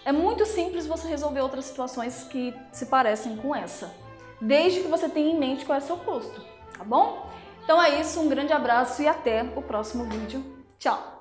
é 0.05 0.11
muito 0.11 0.45
simples 0.45 0.87
você 0.87 1.07
resolver 1.07 1.41
outras 1.41 1.65
situações 1.65 2.23
que 2.23 2.55
se 2.71 2.85
parecem 2.85 3.35
com 3.35 3.53
essa, 3.53 3.93
desde 4.39 4.79
que 4.79 4.87
você 4.87 5.09
tenha 5.09 5.31
em 5.31 5.37
mente 5.37 5.65
qual 5.65 5.77
é 5.77 5.81
o 5.81 5.85
seu 5.85 5.97
posto, 5.97 6.41
tá 6.75 6.83
bom? 6.83 7.29
Então 7.63 7.83
é 7.83 7.99
isso, 7.99 8.19
um 8.21 8.29
grande 8.29 8.53
abraço 8.53 9.01
e 9.01 9.07
até 9.07 9.43
o 9.55 9.61
próximo 9.61 10.05
vídeo. 10.05 10.43
Tchau! 10.79 11.17